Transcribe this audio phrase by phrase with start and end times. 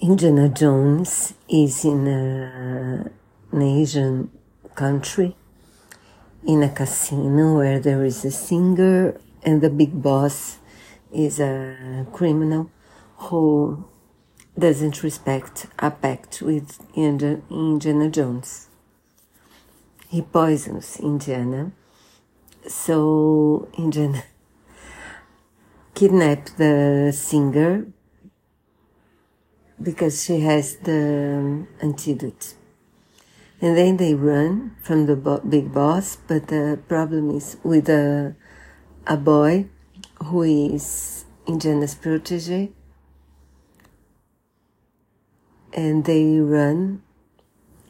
[0.00, 3.10] Indiana Jones is in a,
[3.50, 4.30] an Asian
[4.76, 5.36] country
[6.46, 10.58] in a casino where there is a singer and the big boss
[11.12, 12.70] is a criminal
[13.16, 13.84] who
[14.56, 18.68] doesn't respect a pact with Indiana Jones.
[20.08, 21.72] He poisons Indiana,
[22.68, 24.22] so Indiana
[25.96, 27.86] kidnaps the singer
[29.82, 32.54] because she has the um, antidote.
[33.60, 38.36] And then they run from the bo- big boss, but the problem is with a,
[39.06, 39.66] a boy
[40.24, 42.70] who is Indiana's protege.
[45.72, 47.02] And they run.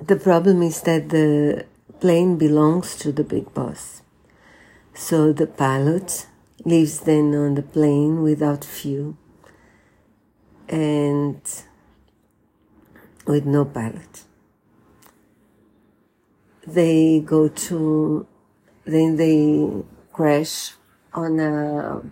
[0.00, 1.66] The problem is that the
[2.00, 4.02] plane belongs to the big boss.
[4.94, 6.26] So the pilot
[6.64, 9.16] leaves then on the plane without fuel
[10.68, 11.40] and
[13.26, 14.22] with no pilot.
[16.66, 18.26] They go to,
[18.84, 20.72] then they crash
[21.12, 22.02] on a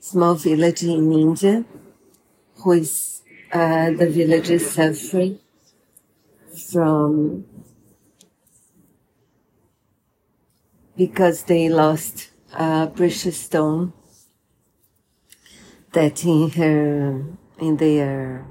[0.00, 1.64] small village in India,
[2.56, 5.38] who is, uh, the village is suffering
[6.70, 7.44] from,
[10.96, 13.92] because they lost a precious stone
[15.92, 17.24] that in her,
[17.58, 18.46] in their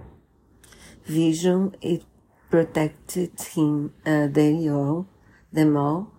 [1.09, 2.03] vision, it
[2.49, 5.07] protected him, uh, they all,
[5.52, 6.11] them all,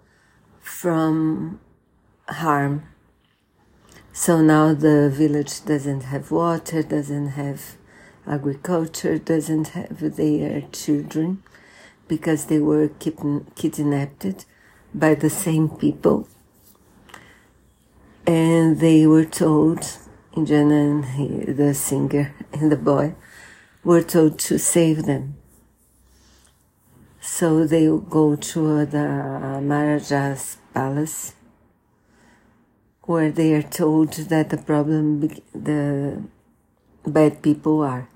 [0.61, 1.61] from
[2.29, 2.87] harm.
[4.13, 7.77] So now the village doesn't have water, doesn't have
[8.27, 11.43] agriculture, doesn't have their children
[12.09, 14.45] because they were kidnapped
[14.93, 16.29] by the same people.
[18.27, 19.87] And they were told,
[20.37, 23.15] Indiana and he, the singer and the boy,
[23.83, 25.37] were told to save them.
[27.21, 31.35] So they go to the Maharaja's palace
[33.03, 35.21] where they are told that the problem
[35.55, 36.23] the
[37.07, 38.09] bad people are.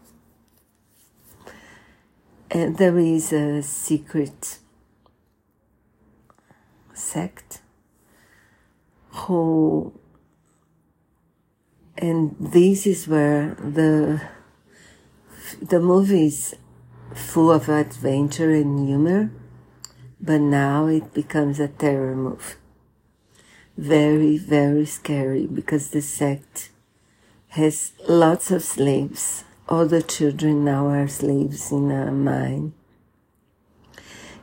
[2.50, 4.58] And there is a secret
[6.92, 7.60] sect
[9.10, 9.92] who
[11.96, 14.20] and this is where the
[15.60, 16.56] the movie is
[17.14, 19.30] full of adventure and humor,
[20.20, 22.54] but now it becomes a terror movie.
[23.76, 26.70] Very, very scary because the sect
[27.48, 29.44] has lots of slaves.
[29.68, 32.74] All the children now are slaves in a mine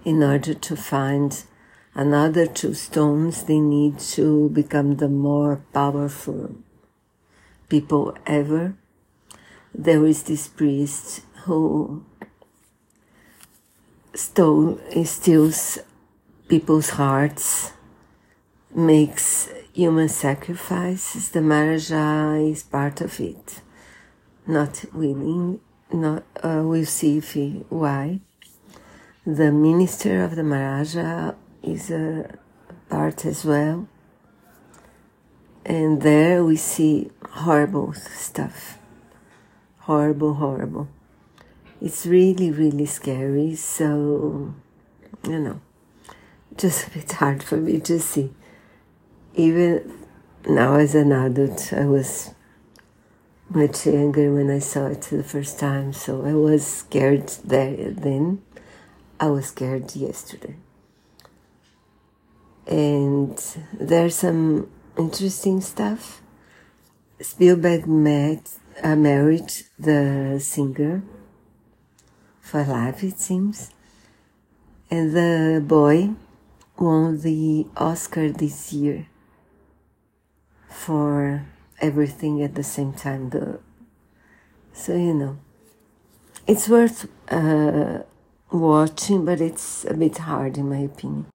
[0.04, 1.44] in order to find
[1.94, 6.56] another two stones they need to become the more powerful
[7.70, 8.76] people ever
[9.74, 12.06] there is this priest who
[14.14, 15.80] stole, steals
[16.48, 17.72] people's hearts,
[18.74, 21.30] makes human sacrifices.
[21.30, 23.62] The Maharaja is part of it,
[24.46, 25.62] not willing.
[25.94, 28.22] Not uh, we'll see if he, why.
[29.26, 32.38] The minister of the Maharaja is a
[32.90, 33.90] part as well,
[35.66, 38.78] and there we see horrible stuff
[39.92, 40.88] horrible, horrible.
[41.82, 43.56] It's really, really scary.
[43.56, 44.54] So,
[45.28, 45.60] you know,
[46.56, 48.32] just a bit hard for me to see.
[49.36, 50.08] Even
[50.48, 52.34] now, as an adult, I was
[53.50, 58.42] much younger when I saw it the first time, so I was scared there then.
[59.20, 60.56] I was scared yesterday.
[62.66, 63.38] And
[63.74, 66.22] there's some interesting stuff.
[67.20, 71.04] Spielberg met uh, married the singer
[72.40, 73.72] for life, it seems.
[74.90, 76.12] And the boy
[76.78, 79.08] won the Oscar this year
[80.68, 81.46] for
[81.80, 83.30] everything at the same time.
[83.30, 83.60] The,
[84.74, 85.40] so, you know,
[86.48, 88.00] it's worth uh,
[88.52, 91.28] watching, but it's a bit hard in my opinion.